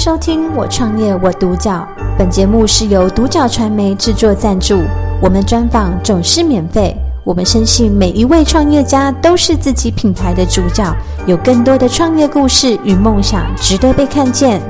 [0.00, 1.86] 收听《我创业我独角》，
[2.16, 4.80] 本节目是由独角传媒制作赞助，
[5.22, 6.96] 我们专访总是免费。
[7.22, 10.90] 我们深信每一位创业家都是自己品牌的主角，
[11.26, 14.62] 有更多的创业故事与梦想值得被看见。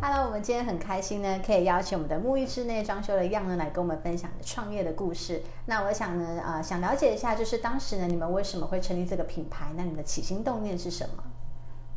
[0.00, 5.42] Hello，我们今天很开心呢，可以邀请我们的沐浴室内装修的 Yang 呢来跟我们分享创业的故事。
[5.66, 9.66] 那我想呢，呃，想了解一下，就是当时呢，你们为什么会成立这个品牌？
[9.76, 11.22] 那你们的起心动念是什么？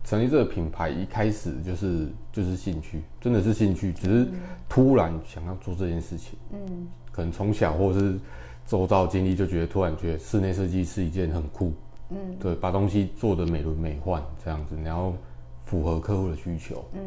[0.07, 4.27] 成立这个品牌一开始就是就是兴趣，真的是兴趣，只是
[4.69, 6.39] 突然想要做这件事情。
[6.53, 8.17] 嗯，可能从小或者是
[8.65, 11.73] 周遭经历，就觉得突然觉得室内设计是一件很酷。
[12.11, 15.13] 嗯，对，把东西做得美轮美奂这样子，然后
[15.65, 16.85] 符合客户的需求。
[16.93, 17.01] 嗯，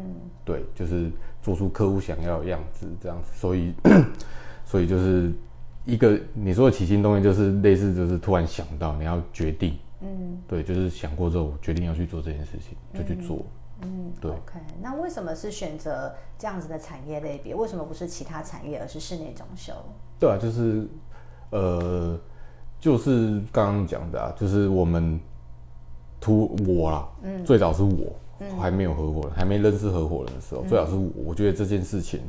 [0.45, 1.09] 对，就是
[1.41, 3.73] 做出客户想要的样子这样子，所以
[4.63, 5.31] 所以就是
[5.85, 9.73] 一个你说的起心动念，就是类似就是突然想到你要决定。
[10.01, 13.45] 嗯，对，就是想过之后决定要去做这件事情，就去做。
[13.83, 14.31] 嗯，对。
[14.31, 17.55] OK，那为什么是选择这样子的产业类别？
[17.55, 19.73] 为什么不是其他产业，而是室内装修？
[20.19, 20.87] 对啊，就是，
[21.51, 22.19] 呃，
[22.79, 25.19] 就是刚刚讲的啊，就是我们
[26.19, 31.09] 图我啦，嗯，最早是我，嗯，还没有合伙人，还没认识合伙人的时候，嗯，最早是我。
[31.25, 32.21] 我觉得这件事情，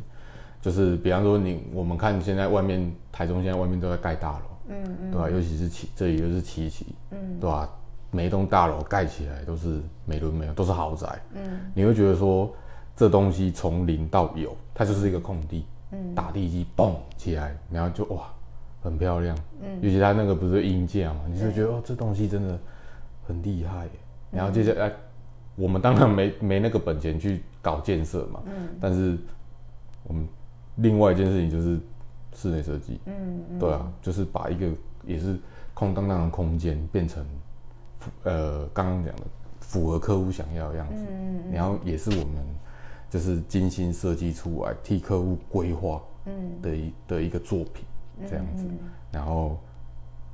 [0.61, 4.45] 就是比方说你，我们看现在外面台中现在外面都在盖大楼。
[4.69, 5.31] 嗯嗯，对吧、啊？
[5.31, 7.71] 尤其是七，这里又是七期，嗯，对吧、啊？
[8.11, 11.09] 每一栋大楼盖起来都是美轮美奂，都是豪宅。
[11.35, 12.55] 嗯，你会觉得说，
[12.95, 18.25] 这东西从零到有，它就是一个空地，嗯，打地基，嘣起来，然后就哇，
[18.83, 19.35] 很漂亮。
[19.63, 22.59] 嗯，尤其它那个不是硬架嘛，你就觉得哦，这东西真的
[23.27, 23.89] 很厉害。
[24.31, 24.93] 然后接下来，
[25.57, 29.17] 我们当然没没那个本钱去搞建设嘛，嗯，但是
[30.05, 30.29] 我们
[30.77, 31.81] 另外一件事情就是。
[32.35, 34.71] 室内设计，嗯，嗯，对啊，就是把一个
[35.05, 35.39] 也是
[35.75, 37.25] 空荡荡的空间变成，
[38.25, 39.23] 呃，刚刚讲的
[39.61, 42.37] 符合客户想要的样子，嗯，嗯，然后也是我们
[43.11, 47.85] 就是精心设计出来替客户规划，嗯，的一的一个作品
[48.29, 49.59] 这样子，嗯嗯，然后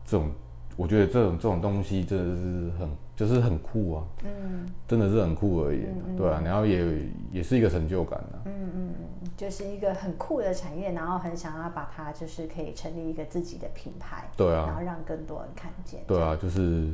[0.04, 0.30] 这种。
[0.76, 5.84] 我觉得这种这种东西真的是很，就是很酷啊，嗯，真的是很酷而已，
[6.16, 16.86] 对啊，然后也也是一个成就感啊，嗯嗯嗯，就是一个很酷的产业，然后很想要把它就是可以成立一个自己的品牌，对啊，然后让更多人看见，对啊，就是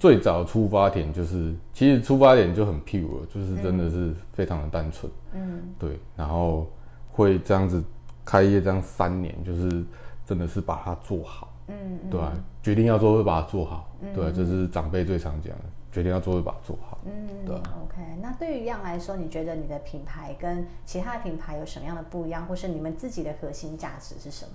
[0.00, 6.66] 最早出发点就是，其实出发点就很 pure，就是真的是非常的单纯，嗯，对，然后
[7.12, 7.80] 会这样子
[8.24, 9.84] 开业这样三年，就是
[10.26, 11.54] 真的是把它做好。
[11.68, 16.98] 嗯，对啊，决定要做会把它做好，嗯、对、啊，这是长辈最常讲的，决定要做会把它做好。
[17.04, 17.12] 嗯，
[17.44, 17.62] 对、啊。
[17.84, 24.52] OK，那对于 Yang 来说，你觉得你的品牌跟其他的品牌有什么样的不一样，或是你们自己的核心价值是什么？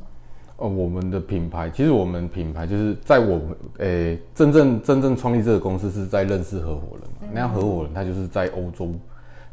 [0.57, 8.91] 哦，我们的品牌，其实我们品牌就是在我们诶、欸、真正真正创立这个公司是在认识合伙人嘛，嗯、那合伙人他就是在欧洲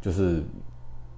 [0.01, 0.43] 就是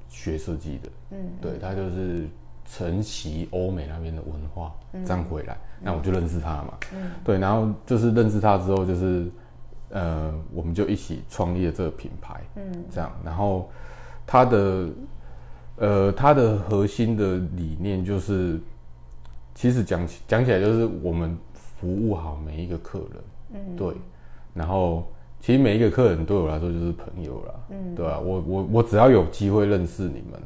[0.09, 2.27] 学设计的，嗯，对他就是。
[2.75, 4.73] 承袭欧美那边的文化，
[5.05, 6.73] 这样回来，嗯、那我就认识他嘛。
[6.95, 9.31] 嗯，对，然后就是认识他之后，就是
[9.91, 12.41] 呃，我们就一起创立了这个品牌。
[12.57, 13.69] 嗯，这样，然后
[14.27, 14.89] 他的
[15.77, 18.59] 呃，他的核心的理念就是，
[19.55, 23.09] 其实讲起讲起来就是我们服务好每一个客人。
[23.53, 23.95] 嗯，对，
[24.55, 25.07] 然后
[25.41, 27.55] 其实每一个客人对我来说就是朋友啦。
[27.69, 30.41] 嗯，对啊，我我我只要有机会认识你们。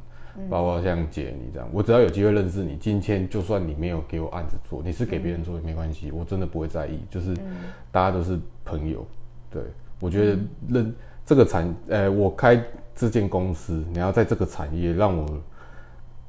[0.48, 6.98] 包括像姐你这样，我只要有机会认识你，今天就算你没有给我案子做，你是给别人做也没关系，我真的不会在意。
[7.10, 7.34] 就是
[7.90, 9.06] 大家都是朋友，
[9.50, 9.62] 对，
[10.00, 10.38] 我觉得
[10.68, 12.62] 认这个产，呃，我开
[12.94, 15.26] 这间公司，你要在这个产业让我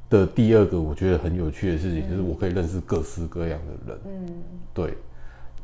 [0.09, 4.33] 的第二个我觉得很有趣的事情，就是我可以认识各式各样的人，嗯，
[4.73, 4.97] 对。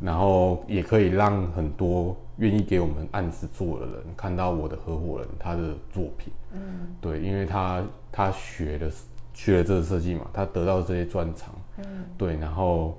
[0.04, 6.60] 然后也可以让很多愿意给我们案子做的人看到我的合伙人他的作品，嗯，
[7.00, 7.82] 对，因为他
[8.12, 8.92] 他学的
[9.34, 12.98] 学了这个设计嘛，他得到这些专长，嗯，对，然后，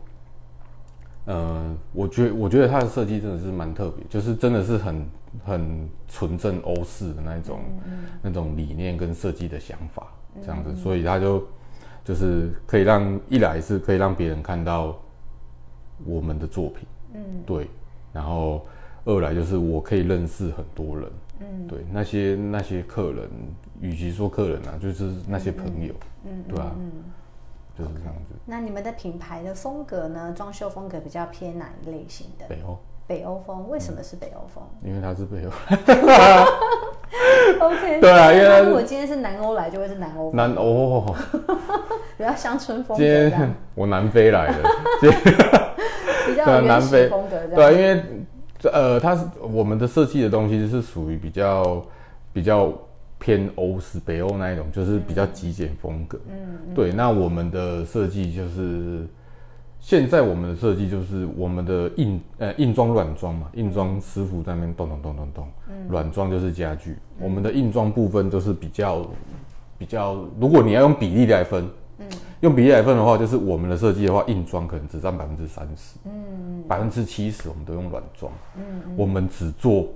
[1.27, 5.07] 呃，我觉我觉得他的设计真的是蛮特别，就是真的是很
[5.45, 10.07] 很纯正欧式的那种，嗯，那种理念跟设计的想法
[10.41, 11.47] 这样子，嗯，所以他就
[12.03, 14.97] 就是可以让一来是可以让别人看到
[16.07, 16.87] 我们的作品。
[17.25, 17.69] 嗯，对，
[18.13, 18.67] 然后
[19.05, 21.11] 二来就是我可以认识很多人，
[21.41, 23.29] 嗯，对，那些那些客人，
[23.81, 25.95] 与其说客人啊，就是那些朋友，
[26.25, 26.93] 嗯，对啊，嗯，
[27.79, 28.35] 就是这样子。
[28.45, 30.33] 那你们的品牌的风格呢？
[30.37, 32.45] 装修风格比较偏哪一类型的？
[32.49, 34.63] 北欧，北欧风，为什么是北欧风？
[34.83, 35.51] 因为它是北欧。
[37.61, 40.33] OK，对啊，因为如果今天是南欧来，就会是南欧。
[40.33, 41.15] 南欧，
[42.17, 42.97] 比较乡村风。
[42.97, 44.63] 今天我南非来的。
[46.35, 48.03] 比较南非风格，对，因为
[48.73, 51.85] 呃，它是我们的设计的东西是属于比较
[52.33, 52.73] 比较
[53.19, 56.19] 偏欧式北欧那一种，就是比较极简风格。
[56.29, 56.37] 嗯，
[56.69, 56.93] 嗯对。
[56.93, 59.07] 那我们的设计就是，
[59.81, 65.49] 现在我们的设计就是我们的硬呃硬装软装嘛，硬装师傅在那边咚咚咚咚咚，
[65.89, 66.97] 软装就是家具。
[67.21, 69.07] 我们的硬装部分都是比较
[69.79, 71.69] 比较，如果你要用比例来分。
[71.99, 72.07] 嗯，
[72.41, 79.87] 用比例来分的话，就是我们的设计的话，硬装可能只占百分之三十，嗯，百分之七十我们都用软装，嗯，我们只做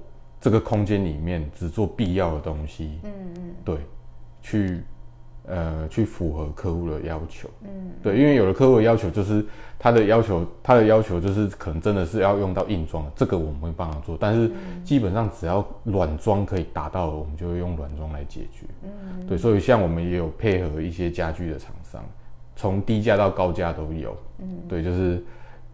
[0.41, 3.79] 这个空间里面只做必要的东西，嗯嗯，对，
[4.41, 4.83] 去
[5.47, 9.45] 呃去符合客户的要求，嗯，对，因为有的客户的要求就是
[9.77, 14.51] 他的要求，他的要求就是可能真的是要用到硬装，这个我们会帮他做，但是
[14.85, 21.75] 基本上只要软装可以达到的，我们就会用软装来解决，嗯，对，所以像我们也有配合一些家具的厂。
[22.57, 25.23] 从低价到高价都有，嗯，对，就是，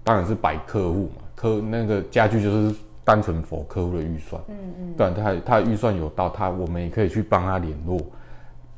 [0.03, 7.99] 当然是摆客户嘛，客那个家具就是单纯 for 客户的预算，嗯嗯，但他他的预算有到，他我们也可以去帮他联络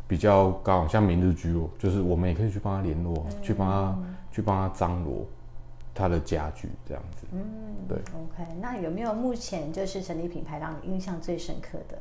[0.07, 5.27] 比较高，像明日居哦，就是我们也可以去帮他联络，嗯、去帮他、嗯、去帮他张罗
[5.93, 7.41] 他的家具这样子，嗯，
[7.89, 11.99] 对，OK，那有没有目前就是成立品牌让你印象最深刻的？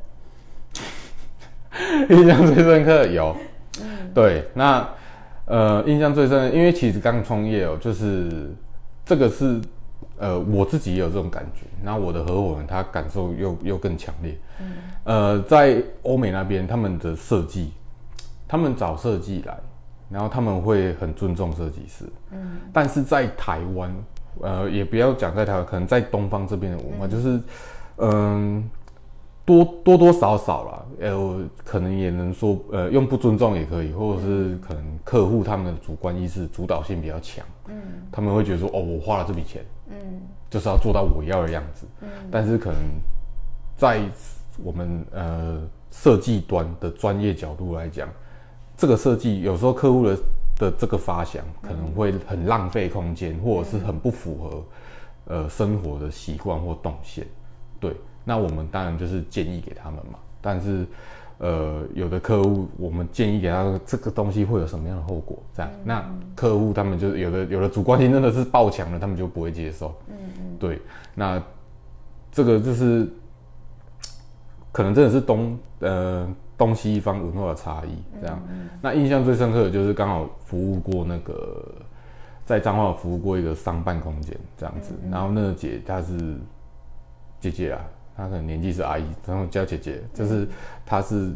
[2.16, 3.36] 印象最深刻有，
[3.82, 4.88] 嗯，对，那。
[5.46, 8.52] 呃，印象最深的，因为其实刚创业哦，就是
[9.06, 9.62] 这个是
[10.18, 14.38] 呃我自己也有这种感觉，然后我的合伙人他感受又又更强烈。
[14.60, 17.72] 嗯，呃，在欧美那边，他们的设计，
[18.48, 19.56] 他们找设计来，
[20.10, 22.06] 然后他们会很尊重设计师。
[22.32, 23.96] 嗯，但是在台湾，
[24.42, 27.42] 呃，也不要讲在台湾，可能在东方这边的文化，嗯、就是
[27.98, 28.58] 嗯。
[28.58, 28.64] 呃
[29.46, 37.76] 多多多少少啦，呃，可能也能说，呃，用不尊重也可以，或者是可能客户他们的主观意识、主导性比较强，嗯，
[38.12, 39.96] 他们会觉得说，哦，我花了这笔钱，嗯，
[40.50, 42.80] 就是要做到我要的样子，嗯，但是可能
[43.78, 44.02] 在
[44.64, 45.62] 我们呃
[45.92, 48.10] 设计端的专业角度来讲，
[48.76, 50.18] 这个设计有时候客户的
[50.58, 54.64] 的这个发想可能会很浪费空间，或者是很不符合
[55.36, 57.28] 呃生活的习惯或动线，
[57.80, 57.96] 对。
[58.26, 60.86] 那我们当然就是建议给他们嘛，但是，
[61.38, 65.38] 呃，有的客户我们建议给他这个东西会有什么样的后果？
[65.54, 66.06] 这样，嗯、那
[66.36, 69.94] 客户他们就是有的有的主观性真的是爆强了，他们就不会接受。
[70.10, 70.82] 嗯嗯，对，
[71.14, 71.42] 那
[72.32, 73.08] 这个就是
[74.72, 78.42] 可能真的是东呃东西方文化的差异这样。
[78.50, 81.64] 嗯嗯，那印象最深刻的就是刚好服务过那个
[82.44, 86.38] 在彰化服务过一个商办空间这样子，嗯嗯，然后那个姐她是
[87.40, 87.82] 姐姐啊。
[88.16, 90.48] 她可能年纪是阿姨，然后叫姐姐，就是
[90.86, 91.32] 她是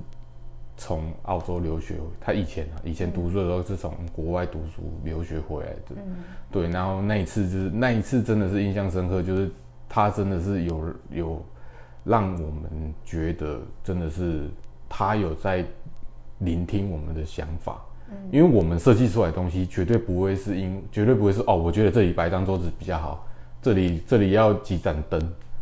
[0.78, 6.16] 从澳洲留学，她以前啊，以前读书的时候是从国外读书留学回来的，嗯、
[6.50, 9.52] 对，然后那一次就是那一次真的是印象深刻，就是
[9.90, 11.46] 她真的是有有
[12.06, 14.50] 让我们觉得真的是
[14.88, 15.66] 她有在
[16.38, 23.28] 聆听我们的想法，嗯、因为我们设计出来的东西绝对不会是因绝对不会是哦，我觉得这里摆张桌子比较好，
[23.62, 25.20] 这里这里要几盏灯。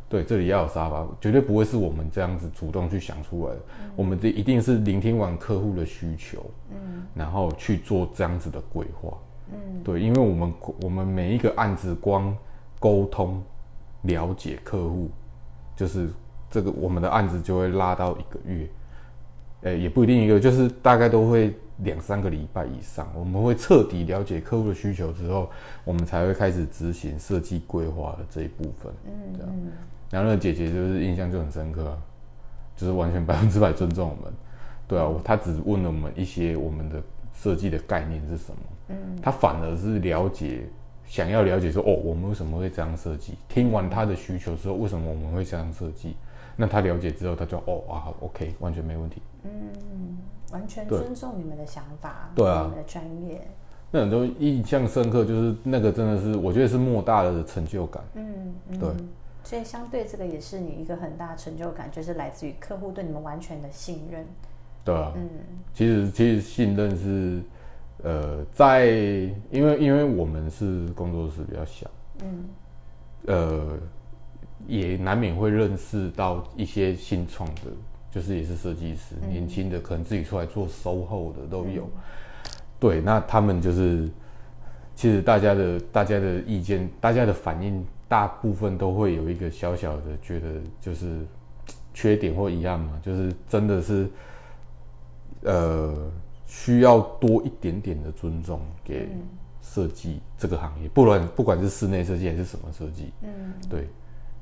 [0.09, 3.59] 对，这里要有沙发，绝对不会是我们这样子主动去想出来的。
[3.81, 9.18] 嗯、我们这一定是聆听完客户的需求，嗯，然后去做这样子的规划，
[9.51, 12.33] 嗯，对，因为我们我们每一个案子光
[12.80, 13.44] 沟通
[14.04, 15.09] 了解客户，
[15.75, 16.09] 就是
[16.50, 18.65] 这个我们的案子就会拉到一个月，
[19.62, 23.11] 诶，也不一定一个，就是大概都会两三个礼拜以上。
[23.16, 25.49] 我们会彻底了解客户的需求之后，
[25.83, 29.52] 我们才会开始执行设计规划的这一部分，嗯，这样。
[30.09, 31.97] 然后那个姐姐就是印象就很深刻，
[32.76, 34.33] 就是完全 百分之百尊重我们，
[34.87, 37.02] 对啊，她只问了我们一些我们的
[37.33, 38.57] 设计的概念是什么，
[38.90, 40.61] 嗯，她反而是了解，
[41.06, 43.33] 想要了解说哦，我们为什么会这样设计？
[43.49, 46.16] 听完她的需求之后，为什么我们会这样设计？
[46.57, 50.18] 那他了解之后，他就哦啊好，OK，完全没问题，嗯，
[50.52, 53.47] 完全尊重你们的想法，对啊，你们的专业，
[53.92, 58.80] 那很多印象深刻，就是那个真的是我觉得是莫大的成就感，嗯，嗯。
[58.80, 58.90] 对。
[59.44, 64.26] 所以相对这个也是你一个很大的成就感，就是来自于客户对你们完全的信任。
[64.83, 65.30] 对啊，嗯，
[65.73, 67.42] 其实其实信任是，
[68.04, 68.87] 呃，在
[69.49, 71.90] 因为因为我们是工作室比较小，
[72.23, 72.45] 嗯，
[73.28, 73.78] 呃，
[74.66, 77.71] 也难免会认识到一些新创的，
[78.09, 81.83] 就是也是设计师，嗯、年轻的可能自己出来做 SOHO 的都有。
[81.83, 82.02] 嗯、
[82.80, 84.09] 对，那他们就是，
[84.95, 87.85] 其实大家的大家的意见，大家的反应。
[88.09, 90.47] 大部分都会有一个小小的觉得
[90.80, 91.26] 就是
[91.94, 94.09] 缺点或遗憾嘛，就是真的是
[95.42, 96.09] 呃
[96.45, 99.09] 需要多一点点的尊重给
[99.61, 103.90] 设计这个行业，不管不管是室内设计还是什么设计，嗯，对，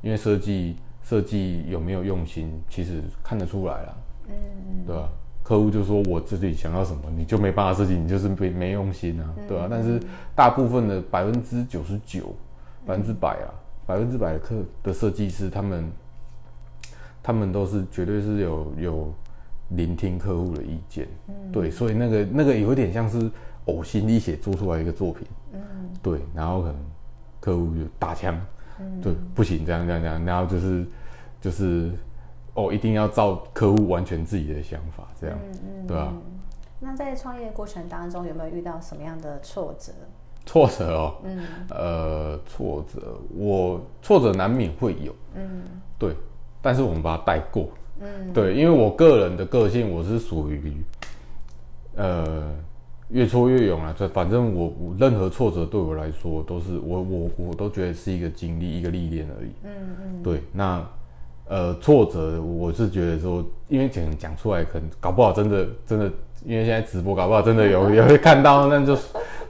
[0.06, 3.98] 因为设计设计有没有用心，其实看得出来啦，
[4.28, 5.10] 嗯，对吧、啊？
[5.42, 9.68] 客户就说我自己想要什么，你就没办法设计，你就是没没用心啊，对吧、啊？
[9.68, 10.00] 但是
[10.36, 12.36] 大部分的百分之九十九、
[12.86, 13.50] 百分之百啊，
[13.88, 15.92] 百分之百的客的设计师，他们
[17.24, 19.14] 他们都是绝对是有有
[19.70, 23.30] 聆听客户的意见，嗯，对，所以那个那个有点像是
[23.66, 25.60] 呕心沥血做出来一个作品，嗯，
[26.04, 26.76] 对，然后可能
[27.40, 28.40] 客户就打枪，
[28.80, 30.86] 嗯，对，不行，这样这样这样，然后就是
[31.42, 31.92] 就是。
[32.58, 36.14] 哦，一定要照客户完全自己的想法，这样，嗯嗯，对吧？
[36.80, 39.92] 那在创业过程当中，有没有遇到什么样的挫折？
[40.46, 45.64] 挫折哦，嗯，呃，挫折，我挫折难免会有，嗯，
[46.00, 46.16] 对，
[46.62, 47.68] 但是我们把它带过，
[48.00, 50.82] 嗯，对，因为我个人的个性，我是属于，
[51.98, 52.56] 呃，
[53.10, 59.72] 越挫越勇啊，这反正我我任何挫折对我来说都是我我我都觉得是一个经历，一个历练而已，嗯
[60.02, 60.86] 嗯，对，那。
[61.48, 66.12] 呃，挫折，我是觉得说，因为讲讲出来，可能搞不好真的真的，
[66.44, 69.04] 因为现在直播，搞不好真的有 也会看到，那就是，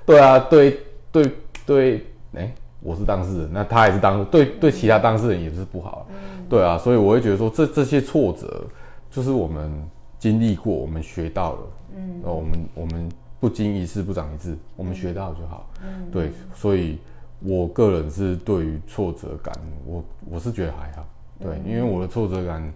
[0.05, 0.77] 对啊，对
[1.09, 1.31] 对
[1.65, 1.95] 对，
[2.33, 6.05] 哎、欸，我是当事人，那他也是当，对对其他当事人也是不好，
[6.49, 8.65] 对啊，所以我会觉得说，这这些挫折，
[9.09, 9.71] 就是我们
[10.19, 11.59] 经历过，我们学到了，
[11.95, 13.09] 嗯，我们我们
[13.45, 16.97] 不经一事不长一智，我们学到就好，嗯，对，所以
[17.41, 19.53] 我个人是对于挫折感，
[19.85, 21.05] 我我是觉得还好。
[21.39, 22.73] 对，因为我的挫折感，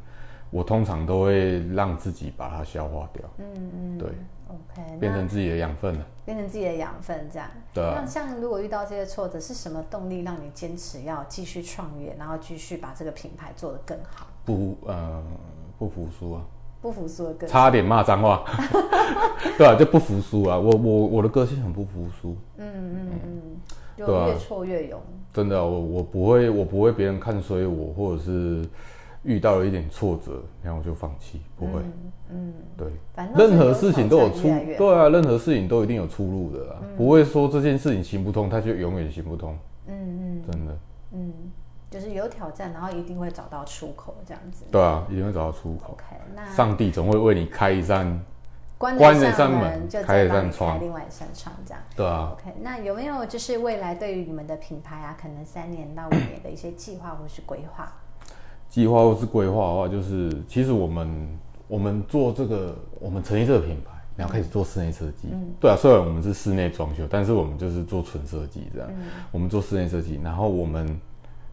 [0.51, 3.23] 我通常都会让自己把它消化掉。
[3.39, 4.09] 嗯嗯，对
[4.47, 6.05] ，OK，变成自己的养分了。
[6.23, 7.49] 变成自己的养分，这样。
[7.73, 7.83] 对。
[7.83, 14.27] 那像如果遇到这些挫折，是什么动力让你坚持要继续创业，然后继续把这个品牌做得更好？
[14.45, 15.23] 不，呃，
[15.79, 16.45] 不服输啊。
[16.81, 17.47] 不服输的个性。
[17.47, 18.43] 差点骂脏话。
[19.57, 20.57] 对啊，就不服输啊！
[20.57, 22.35] 我我我的个性很不服输。
[22.57, 23.41] 嗯嗯嗯。
[23.97, 24.99] 就越挫越勇。
[25.33, 28.63] 真的，我我不会，我不会别人看衰我，或者是
[29.23, 31.81] 遇到了一点挫折，然后我就放弃，不会。
[32.29, 32.87] 嗯，对，
[33.35, 39.57] 任何事情都有出，对啊，任何事情都一定有出路的啊，不会说这件事情行不通，它就永远行不通。
[39.87, 40.77] 嗯嗯，真的。
[41.11, 41.33] 嗯，
[41.89, 44.65] 就是有挑战，然后一定会找到出口，这样子。
[44.71, 45.93] 对啊，一定会找到出口。
[45.93, 46.03] OK，
[46.35, 48.19] 那上帝总会为你开一扇。
[48.77, 51.83] 关了一扇门，就再帮你开另外一扇窗，这样。
[51.97, 52.31] 对啊。
[52.31, 57.91] OK，那有没有就是未来对于你们的品牌啊，可能三年到五年的一些计划或是规划？
[58.69, 65.27] 计划或是规划的话，就是其实我们我们做这个，我们成立这个品牌，然后开始做室内设计。
[65.29, 65.51] 嗯。
[65.59, 68.89] 对啊，虽然我们是室内装修，但是我们就是做纯设计这样。
[68.97, 69.07] 嗯。
[69.33, 70.97] 我们做室内设计，然后我们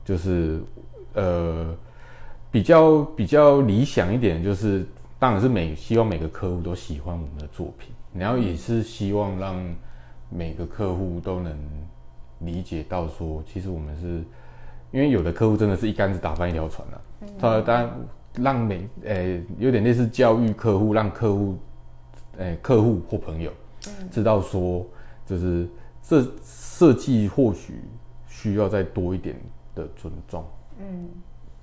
[0.07, 0.63] 就是
[1.13, 1.77] 呃
[2.51, 4.87] 比较比较理想一点就是。
[5.19, 9.57] 当然是每希望每个客户都喜欢我们的作品，然后也是希望让
[10.29, 11.57] 每个客户都能
[12.41, 14.23] 理解到说，其实我们是，
[14.93, 17.27] 因为有的客户真的是一竿子打翻一条船了、啊。
[17.41, 17.91] 他当然
[18.35, 21.57] 让每呃、欸、有点类似教育客户，让客户
[22.37, 23.51] 呃、欸、客户或朋友
[24.11, 24.87] 知道说，
[25.25, 25.67] 就是
[26.03, 27.81] 这设计或许
[28.29, 29.35] 需要再多一点
[29.77, 30.45] 的尊重。
[30.81, 31.09] 嗯。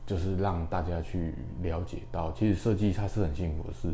[0.06, 3.88] 就是让大家去了解到，其实设计它是很辛苦的事，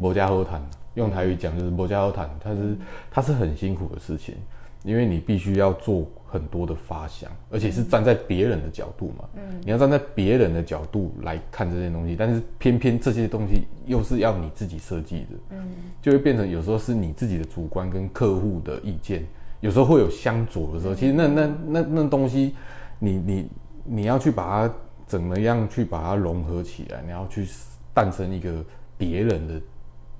[0.00, 0.60] 某家好谈，
[0.94, 2.76] 用台语讲就是某家好谈，它是
[3.12, 4.34] 它是很辛苦的事情，
[4.82, 15.68] 因为你必须要做很多的发想，而且是站在别人的角度嘛，嗯，你要站在别人的角度来看这些东西，但是偏偏这些东西又是要你自己设计的，嗯，
[16.02, 19.24] 就会变成有时候是你自己的主观跟客户的意见，
[19.60, 22.56] 有时候会有相左的时候，其实那那那那东西
[22.98, 23.50] 你，你你
[23.84, 24.74] 你要去把它。
[25.04, 27.02] 怎么样去把它融合起来？
[27.04, 27.46] 你要去
[27.92, 28.64] 诞生一个
[28.96, 29.60] 别人的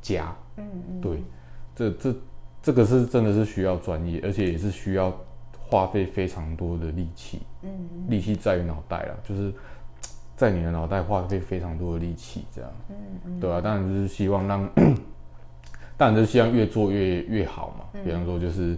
[0.03, 1.23] 家，嗯嗯，对，
[1.75, 2.15] 这这
[2.63, 5.17] 这个是真的是需要专业，而且也是需要
[5.51, 7.71] 花费非常多的力气，嗯，
[8.09, 9.51] 力气在于脑袋了，就是
[10.37, 14.69] 在你的脑袋花费非常多的力气，这样，嗯嗯，对啊，当然就是希望让，
[15.97, 18.77] 当然就是希望越做越越好嘛，比方说就是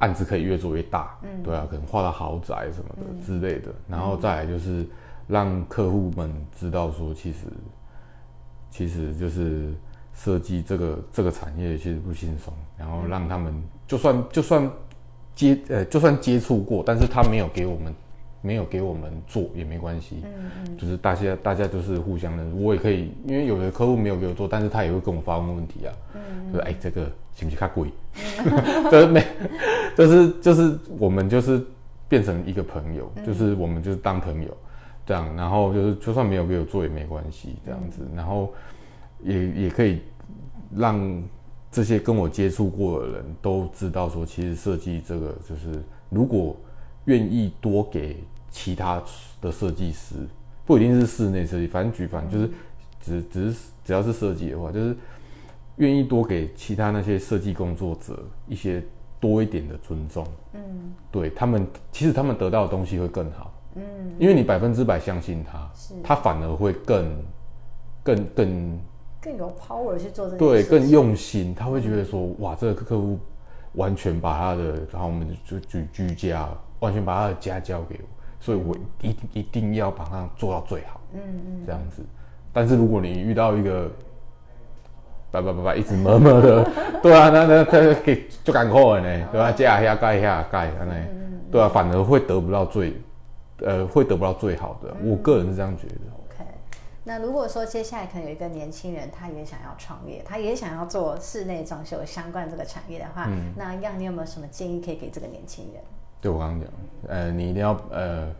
[0.00, 4.86] 案子可以越做越大，嗯，对啊，可能画到豪宅什么的之类的，然后再来就是。
[5.26, 7.38] 让客户们知道说，其实
[8.68, 9.72] 其实就是
[10.12, 13.54] 设计这个这个产业其实不轻松，然后让他们
[13.86, 14.70] 就算就算
[15.34, 17.90] 接呃就算接触过，但是他没有给我们
[18.44, 27.58] 没有给我们做也没关系，嗯嗯，就是大家大家就是互相的，我也可以，因为有的客户没有给我做，但是他也会跟我发问问题啊，嗯，说哎这个行不行？
[27.58, 27.88] 太贵，
[28.92, 29.24] 就是没
[29.96, 31.64] 就是就是我们就是
[32.08, 34.56] 变成一个朋友，就是我们就是当朋友。
[35.06, 38.50] 这样，然后就是就算没有给我做也没关系，这样子，然后
[39.22, 40.00] 也也可以
[40.74, 41.22] 让
[41.70, 46.56] 这些跟我接触过的人都知道说，其实设计这个就是，如果
[47.04, 48.16] 愿意多给
[48.54, 49.02] 其他
[49.40, 50.14] 的设计师，
[50.64, 52.50] 不一定是室内设计，反正举凡就是
[53.00, 54.96] 只只是只要是设计的话，就是
[55.78, 58.80] 愿意多给其他那些设计工作者一些
[59.18, 60.24] 多一点的尊重。
[60.52, 60.60] 嗯，
[61.10, 63.52] 对他们，其实他们得到的东西会更好。
[63.74, 63.82] 嗯，
[64.20, 67.24] 因为你百分之百相信他，是他反而会更
[68.04, 68.80] 更更
[69.20, 70.38] 更有 power 去做这个。
[70.38, 73.18] 对，更用心，他会觉得说，嗯、哇，这个客户
[73.72, 78.08] 完全把他的，然后我们就居居家，完全把他的家交给我。
[78.44, 82.02] 所以我一定一定要把它做到最好，嗯嗯，这样子。
[82.52, 83.90] 但是如果你遇到一个，
[85.30, 86.70] 叭叭叭叭一直磨磨的，
[87.02, 89.50] 对啊，那那他给就赶快呢，对吧？
[89.50, 90.94] 加一下盖一下盖，那
[91.50, 92.92] 对啊，反而会得不到最，
[93.62, 94.94] 呃，会得不到最好的。
[95.02, 95.94] 我个人是这样觉得。
[96.28, 96.44] OK，
[97.02, 105.82] 那如果说接下来可能有一个年轻人，他也想要创业，他也想要做室内装修相关这个产业的话，那样你有没有什么建议可以给这个年轻人？
[106.24, 106.70] 对我刚刚讲，
[107.08, 108.34] 呃，你一定要呃，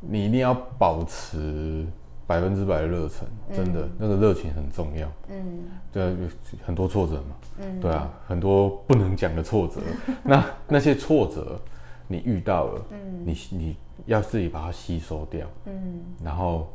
[0.00, 1.86] 你一定要保持
[2.26, 5.10] 百分之百的热忱，真的，嗯、那个热情很重要。
[5.30, 5.60] 嗯，
[5.90, 6.14] 对，
[6.62, 7.36] 很多挫折嘛。
[7.60, 9.80] 嗯，对啊，很多不能讲的挫折。
[10.22, 11.58] 那那些挫折
[12.06, 15.46] 你遇到了，嗯，你你要自己把它吸收掉。
[15.64, 16.70] 嗯，然后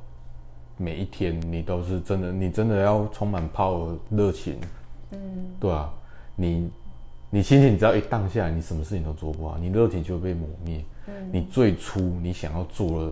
[0.76, 4.60] 每一天你都是真的，你真的要充满 power 热情。
[5.12, 5.20] 嗯，
[5.60, 5.94] 对啊，
[6.36, 6.72] 你。
[7.32, 10.84] 你心情只要一荡下来，你什么事情都做不好，你热情就会被磨灭。
[11.08, 13.10] 嗯，你最初你想要做的，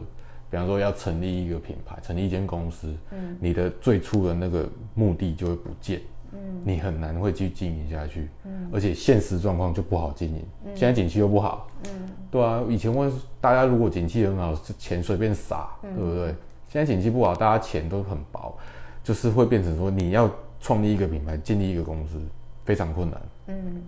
[0.49, 16.35] 比方说要成立一个品牌，成立一间公司，嗯，你的最初的那个目的就会不见，嗯，你很难会去经营下去，嗯，而且现实状况就不好经营，嗯，现在景气又不好，嗯，对啊，以前问大家如果景气很好，钱随便撒，对不对？
[16.69, 18.57] 现在景气不好，大家钱都很薄，
[19.03, 22.19] 就是会变成说你要创立一个品牌，建立一个公司
[22.65, 23.81] 非常困难，嗯。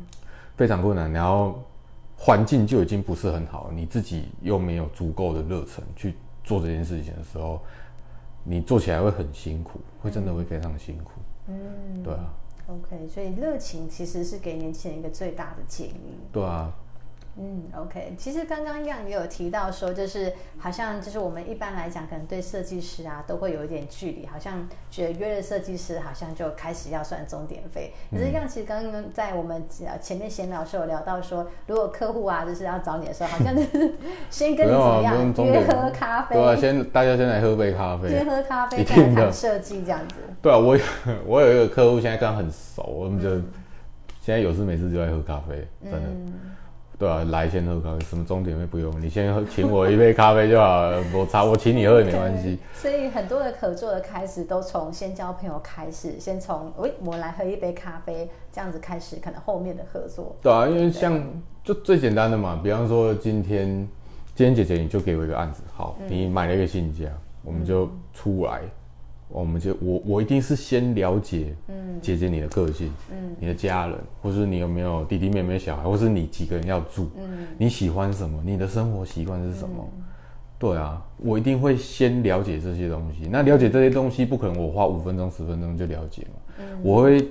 [0.59, 1.63] 非常困难，然后
[2.17, 7.61] 环境就已经不是很好，你自己又没有足够的热忱去做这件事情的时候，
[8.43, 11.11] 你做起来会很辛苦，会真的会非常辛苦。
[11.47, 12.33] 嗯，对啊。
[12.67, 16.19] OK，所以热情其实是给年轻人一个最大的建议。
[16.33, 16.69] 对啊。
[17.37, 27.93] 嗯，OK，其实刚刚样也有提到说，就是好像就是我们一般来讲，可能对设计师啊都会有一点距离，好像觉得约了设计师，好像就开始要算钟点费。
[28.11, 29.63] 可是样其实刚刚在我们
[30.01, 33.95] 前面闲聊的时候有聊到说，如果客户啊就是要找你的时候，好像就是
[34.29, 40.15] 先跟你怎么样约喝咖啡，对啊，先大家先来喝杯咖啡，先喝咖啡再谈设计这样子。
[40.41, 40.77] 对啊，我
[41.25, 43.45] 我有一个客户现在跟他很熟，我们就、嗯、
[44.19, 45.99] 现在有事没事就在喝咖啡，真的。
[46.01, 46.33] 嗯
[46.99, 51.01] 对啊，来先喝咖啡，什么终点会不用，你先喝，请我一杯咖啡就好了。
[51.13, 52.59] 我茶我请你喝也没关系。
[52.73, 60.35] 所以很多的合作的开始都从先交朋友开始，先从喂我来喝一杯咖啡这样子开始，可能后面的合作。
[60.41, 61.23] 对啊，因为像
[61.63, 63.87] 就最简单的嘛，比方说今天
[64.35, 67.05] 今天姐姐你就给我一个案子，好，嗯、你买了一个新家，
[67.45, 68.59] 我们就出来。
[68.61, 68.69] 嗯
[69.29, 79.87] 我们就我我一定是先了解，嗯，姐姐你的个性，嗯，你的家人，或是你有没有弟弟妹妹小孩，或是你几个人要住，嗯，你喜欢什么，你的生活习惯是什么？
[79.95, 80.03] 嗯、
[80.57, 83.29] 对啊，我一定会先了解这些东西。
[83.29, 87.27] 那了解这些东西不可能我花五分钟十分钟就了解嘛，嗯，我会，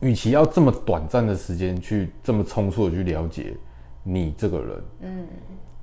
[0.00, 3.54] 与其要这么短暂的时间去这么匆促的去了解
[4.02, 5.26] 你这个人，嗯。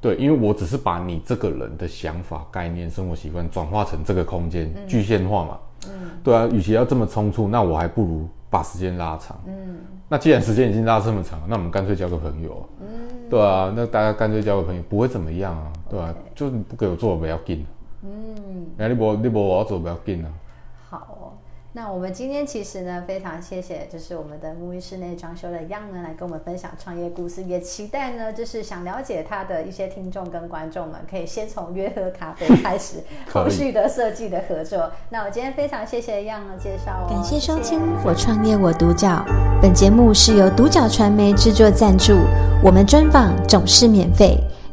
[0.01, 5.57] 对，因为我只是把你这个人的想法、概念、生活习惯转化成这个空间，嗯、具现化嘛。
[5.87, 9.37] 嗯，对啊，与其要这么冲突，那我还不如把时间拉长。
[9.45, 12.67] 嗯，那既然时间已经拉这么长，那我们干脆交个朋友。
[12.81, 12.87] 嗯，
[13.29, 17.65] 对啊，那大家干脆交个朋友，不会怎么样啊，对吧、啊.就是你不给我做，不要紧。
[18.03, 20.31] 嗯，那你不你不我要做，不要紧啊。
[21.73, 21.79] 好。
[21.79, 27.43] 那我们今天其实呢，非常谢谢，就是我们的沐浴室内装修的样呢，来跟我们分享创业故事。
[27.43, 34.91] 也期待呢，就是想了解他的一些听众跟观众们，可以先从约喝咖啡开始， 后续的设计的合作。
[35.09, 39.23] 那我今天非常谢谢样的介绍哦，感谢收听谢谢我创业我独角。
[39.61, 42.13] 本节目是由独角传媒制作赞助，
[42.63, 44.37] 我们专访总是免费。